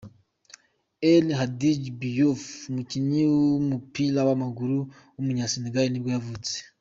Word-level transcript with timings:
El 1.11 1.25
Hadji 1.39 1.71
Diouf, 1.99 2.43
umukinnyi 2.71 3.21
w’umupira 3.33 4.19
w’amaguru 4.27 4.77
w’umunyasenegali 5.15 5.89
nibwo 5.91 6.09
yavutse. 6.15 6.55